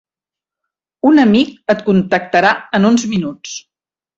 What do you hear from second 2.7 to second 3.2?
en uns